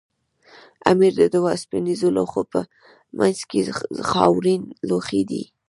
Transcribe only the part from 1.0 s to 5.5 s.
د دوو اوسپنیزو لوښو په منځ کې خاورین لوښی دی.